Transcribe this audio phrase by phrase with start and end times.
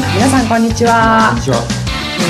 [0.00, 1.28] さんこんにちは。
[1.32, 1.56] こんにちは。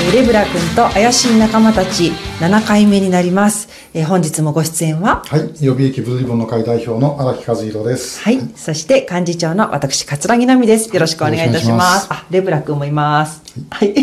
[0.05, 5.23] えーレブラ君と怪しい仲間たち7回目になります、えー本日もご出演は？
[5.25, 8.19] はい、予備役ブルーリボンの会代表の荒木和弘です。
[8.21, 10.93] はい、そして幹事長の私桂木奈美です。
[10.93, 12.09] よろしくお願いいたします。
[12.09, 12.21] ます。
[12.23, 13.41] あレブラ君もいます。
[13.69, 13.93] はい、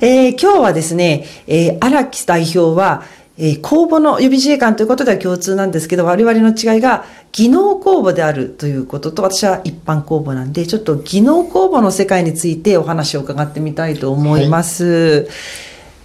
[0.00, 3.02] えー今日はですね、えー荒木代表は
[3.44, 15.28] えー公募の予備自衛官ということでは共通なんですけど我々の違いが技能公募であるということと私は一般公募なんでちょっと技能公募の世界についてお話を伺ってみたいと思います、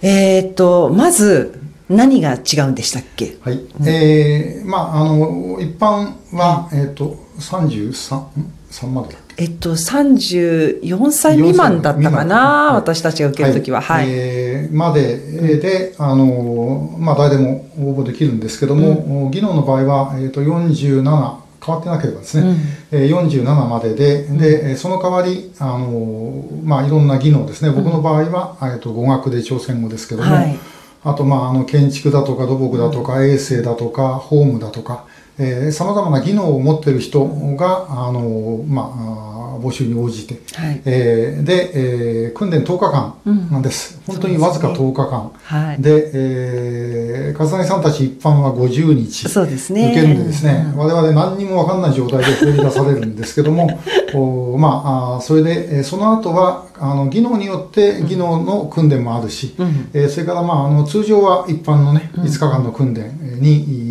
[0.02, 3.38] えーっとまず何が違うんでしたっけ？
[3.40, 9.42] はい、えー、まあ、あの、一般は、えっ、と、33、ん3までだっけ？
[9.42, 13.80] えっと、34歳未満だったかな、はい私たちが受けるときは。
[13.80, 14.06] はい。
[14.08, 15.16] えーまで
[15.58, 22.56] で、あの、まあ、誰でも応募できるんですけども、技能の場合は、えっ、と、47、変わってなければですね、
[22.90, 30.58] えー47までで、で、えーその代わり、あの、まあ、いろんな技能ですね、僕の場合は、えっと、語学で朝鮮語ですけども、はい。
[31.04, 35.04] あと、まあ、あの、建築だとか土木だとか、衛生だとか、ホームだとか、
[35.38, 37.24] えー、様々な技能を持っている人
[37.56, 40.82] が、あの、まあ、募集に応じて、はい。
[40.84, 43.14] えーで、えー訓練10日間
[43.50, 43.62] なん。
[43.62, 44.00] です。
[44.06, 45.32] 本当にわずか10日間。
[45.42, 45.82] はい。
[45.82, 49.28] で、えー、笠谷さんたち一般は50日。
[49.28, 49.90] そうですね。
[49.92, 53.68] 受けるんでですね、我々何にも分かんない状態で放り出されるんですけども、
[54.14, 59.88] おまあ、それで、えーその後は、あの、技能によって技能の訓練もあるし、うん。
[59.94, 63.87] えーそれから、まあ、あの、通常は一般のね、5日間の訓練にい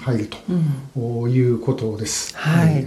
[0.00, 0.30] 入る
[0.94, 2.36] ということです。
[2.36, 2.86] はいはい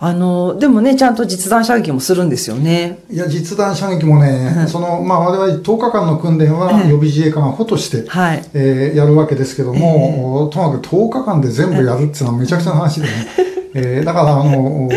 [0.00, 3.00] あの、でもね、ちゃんと実弾射撃もするんですよね。
[3.10, 8.44] いや、実弾射撃もね、その、まあ、我々10日間の訓練はええ予備自衛官が補として、はい。
[8.54, 13.12] えーやるわけですけども、ともかく10日間で全部やるっていうのはめちゃくちゃな話でね。
[13.74, 14.88] えーだから、あの、お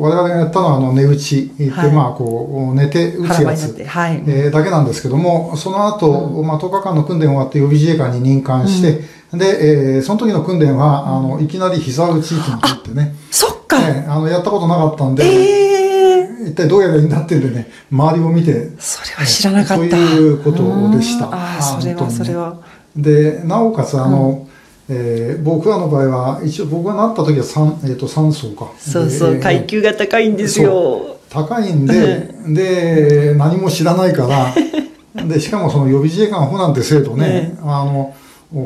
[0.00, 3.84] 我々がやったのは、あの、寝打ちって、はいまあ、こう、寝て打つやつ。
[3.84, 4.22] はい。
[4.26, 9.00] えーだけなんですけども、その後、まあ、10日間の訓練終わって予備自衛官に任官して、
[9.36, 13.78] で、えーその時の訓練は、あの、いきなり膝打ちっていうのがあってね、そっか。
[13.80, 19.74] えーあの、やったことなかったんで、ええ一体どうやらいいんだっていうんでね、周りを見て、それは知らなかった。
[19.76, 22.56] そういうことでしたうんああ、それは、それは。
[22.96, 24.46] で、なおかつ、あの、
[24.88, 28.70] えー僕らの場合は、一応僕がなった時は三えっ、と、3層か。
[28.78, 31.16] そうそう、で階級が高いんですよ。
[31.30, 34.54] 高いんで、で、何も知らないから、
[35.26, 38.14] で、しかもその予備自衛官補なんて制度ね、えあの、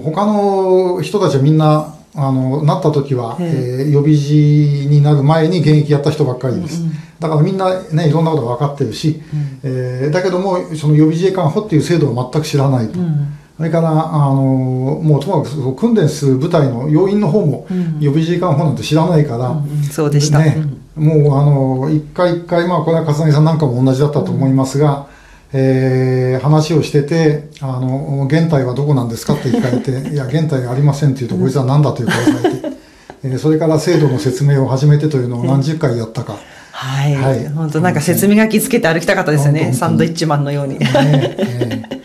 [0.04, 6.82] 他の人たちはみんな、あの、なった時は、ええー予備自になる前に現役やった人ばっかりです。
[7.18, 9.20] だからみんなね、いろんなことが分かってるし、
[9.64, 12.98] えーだけども、その予備自衛官補っていう制度は全く知らないと。
[13.56, 14.42] それから、あの、
[15.02, 17.66] もうともかく訓練する部隊の要員の方も、
[18.00, 20.38] 予備自衛官補なんて知らないから、うんそうでした。
[20.38, 25.06] ねうんもうあの一回一回、まあ、これは笠木さんなんかも同じだったと思いますが、
[25.54, 32.76] えー話をしててあの、現隊はどこなんですかって聞かれて、 いや、現隊がありませんって言うと、こいつは何だという顔されて、
[33.24, 36.36] えーそれから制度の説明を始めてというのを何十回やったか。
[36.72, 37.14] はい。
[37.14, 39.72] はい本当なんか説明書きつけて歩きたかったですよね。
[39.72, 40.78] サンドイッチマンのように。
[40.78, 40.90] ね
[41.38, 42.01] えー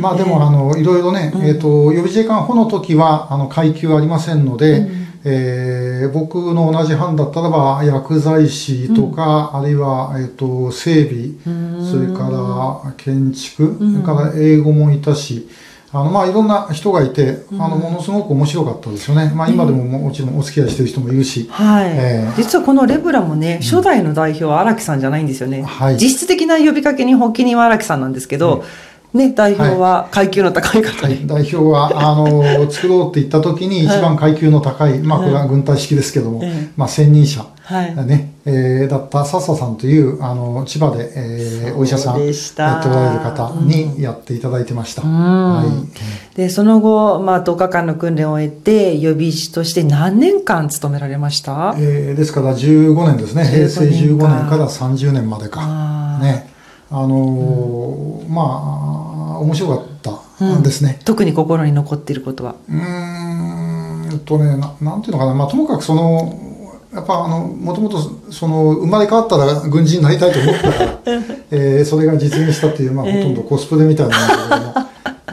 [0.00, 4.88] まあでも、あの、いろいろね、えっ、と、予備自衛官補の時は、あの、階級ありませんので、
[5.24, 11.30] えー僕の同じ班だったらば、薬剤師とか、あるいは、えっ、と、整備、
[11.90, 12.28] それか
[12.84, 15.48] ら建築、それから英語もいたし、
[15.94, 19.30] あの、まあ、いろんな人がいて、あの、ものすごく面白かったですよね。
[19.34, 22.32] まあ、今でももちろんお付き合いしてる人もいるし、はい、ええ。
[22.34, 25.62] 実はこのレブラもね、初代の代表は荒木さんじゃないんですよね。
[25.62, 25.98] はい。
[25.98, 28.64] 実質的な呼びかけに発起人は荒木さんなんですけど、
[29.14, 31.26] ね、代表は階級の高い方に。
[31.26, 45.02] 代表は、あの、作ろうって言った時に一番階級の高い、まあ、これは軍隊式ですけども、ええまあ、専任者、はいね、えーだった笹さんという、あの、千葉で、えーお医者さんやっておられる方にやっていただいてました。
[45.06, 46.36] んはい。
[46.36, 51.74] で、その後、まあ、10日間の訓練を終えて、予備士として何年間勤められました？
[51.78, 53.44] えーですから15年ですね。
[53.44, 56.18] 平成15 15年年かから30年までか。
[56.20, 56.51] ね。
[56.94, 59.86] あのーまあ、面白かっ
[60.38, 61.00] たんですね。
[61.04, 62.54] 特に心に残っていることは。
[62.68, 66.38] うーんとねな、なんていうのかな、まあ、ともかくその、
[66.92, 67.98] やっぱあの、もともと
[68.30, 70.98] その、生まれ変わったら軍人になりたいと思ったから、
[71.50, 74.64] えーそれが実現したっていう、まあ、ほとんどコスプレみたいなものだけ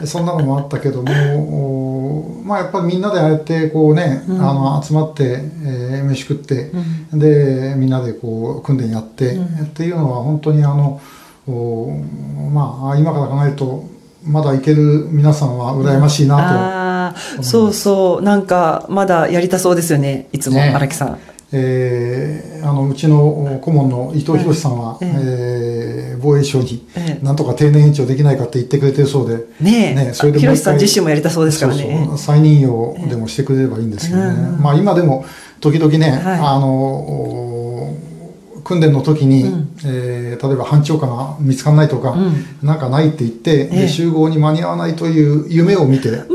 [0.00, 6.72] も、 そんなのもあったけども、おまあ、やっぱりみんなでああやってこうね、あの集まって、えー飯食って、
[7.12, 9.38] でみんなでこう訓練やって、っ
[9.74, 11.00] ていうのは本当にあのお
[11.46, 13.84] まあ今から考えると
[14.24, 20.72] まだいける皆さんは羨ましいなと、ああ、そうそう、なんか、まだやりたそうですよね、いつも、ね。
[20.74, 21.18] 荒木さん。
[21.52, 25.10] えーあのうちの顧問の伊藤博さんは、ええ
[26.12, 27.24] えー防衛省にええ。
[27.24, 29.94] なんとか定年延長できないかって言ってくれてるそうで、ねえ。
[29.94, 31.82] ねそれでもさん自身もやりたそうですからね。
[31.82, 32.18] そうそう。
[32.18, 35.24] 再任用でもしてくれればいいんですけどね、うんうんまあ今でも
[35.60, 36.38] 時々ね、はい。
[36.38, 37.49] あのお
[38.70, 39.68] 訓練の時に、うん。
[39.84, 42.44] えー例えば班長官が見つからないとか、うん。
[42.62, 43.80] なんかないって言って、ええ。
[43.82, 46.28] で集合に間に合わないという夢を見て、マジで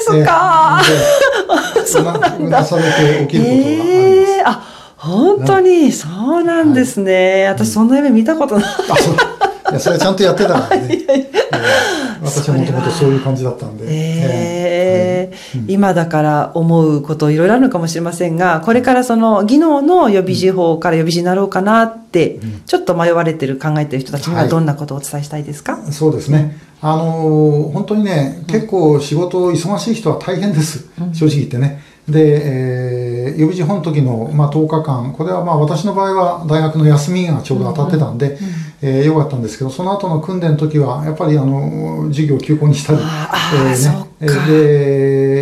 [0.00, 0.92] すか、え
[1.78, 1.82] え。
[1.82, 3.90] でうなうなされて起きることがあります。
[3.90, 4.42] ええ。
[4.44, 4.62] あ
[4.96, 6.08] 本当にそ
[6.38, 9.14] うなんですね、私そんな夢見たことない、あそう。
[9.14, 11.30] いやそれはちゃんとやってたからね、 ええ
[12.40, 15.32] 私はもともとそういう感じだったんで、ええ。
[15.32, 15.70] えうん。
[15.70, 24.50] 今だから思うこといろいろあるのかもしれませんがこれからその技能の予備時法から予備時になろうかなって、ちょっと迷われてる考えてる人たちにははい。
[24.50, 26.58] どんなことをお伝えしたいですか、そうですね。
[26.80, 30.90] あのー本当にね、結構仕事忙しい人は大変です。
[31.12, 31.80] 正直言ってね。
[32.08, 38.38] で、えー予備時本の時の、まあ、10日間、これはまあ私の場合は大学の休みがちょうど当たってたんで、
[38.82, 44.06] えーよかったんですけど、その後の訓練の時は、やっぱりあの、授業を休校にしたり、えーそっか。
[44.20, 44.26] え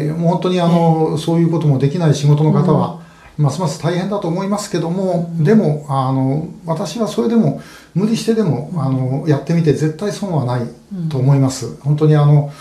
[0.04, 3.00] ーで、もう本当にあの、そういうこともできない仕事の方は、
[3.40, 7.60] ますます大変だと思いますけども、でもあの私はそれでも
[7.94, 10.68] 無理してでもあのやってみて絶対損はない
[11.08, 12.52] と思います、本当にあの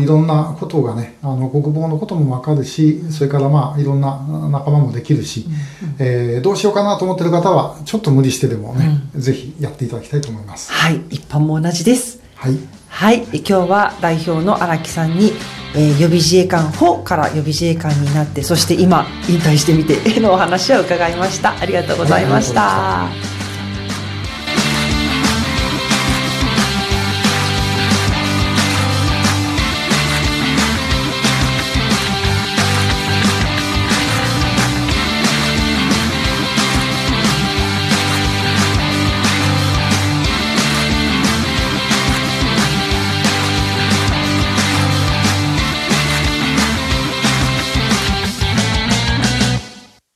[0.00, 4.18] いろんなことがねあの国防のことも分かるしそれからまあいろんな
[4.50, 5.46] 仲間もできるし、
[5.98, 10.72] えーどうしようかなと思ってる方はちょっと無理してでもね、ぜひやっていただきたいと思います。
[10.72, 12.58] はい一般も同じですはい。
[12.88, 13.22] はい。
[13.32, 15.32] 今日は代表の荒木さんに、
[15.74, 21.56] えー予備自衛官補から予備自衛官になってそして今引退してみて のお話を伺いました。
[21.58, 23.33] ありがとうございました